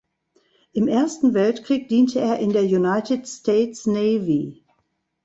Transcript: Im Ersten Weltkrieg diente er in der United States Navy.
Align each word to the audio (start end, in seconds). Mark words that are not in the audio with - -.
Im 0.73 0.87
Ersten 0.87 1.35
Weltkrieg 1.35 1.87
diente 1.87 2.19
er 2.21 2.39
in 2.39 2.49
der 2.53 2.63
United 2.63 3.27
States 3.27 3.85
Navy. 3.85 4.63